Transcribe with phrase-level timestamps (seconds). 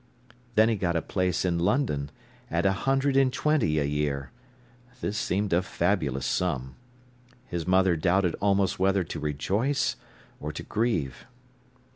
[0.55, 2.09] Then he got a place in London,
[2.49, 4.31] at a hundred and twenty a year.
[4.99, 6.75] This seemed a fabulous sum.
[7.45, 9.97] His mother doubted almost whether to rejoice
[10.39, 11.27] or to grieve.